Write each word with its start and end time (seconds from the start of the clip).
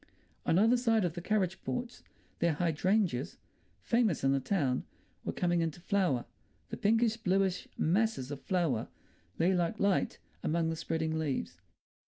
On 0.47 0.57
either 0.57 0.77
side 0.77 1.05
of 1.05 1.13
the 1.13 1.21
carriage 1.21 1.61
porch 1.63 2.01
their 2.39 2.53
hydrangeas—famous 2.53 4.23
in 4.23 4.31
the 4.31 4.39
town—were 4.39 5.31
coming 5.31 5.61
into 5.61 5.79
flower; 5.79 6.25
the 6.71 6.77
pinkish, 6.77 7.17
bluish 7.17 7.67
masses 7.77 8.31
of 8.31 8.41
flower 8.41 8.87
lay 9.37 9.53
like 9.53 9.79
light 9.79 10.17
among 10.41 10.69
the 10.71 10.75
spreading 10.75 11.19
leaves. 11.19 11.61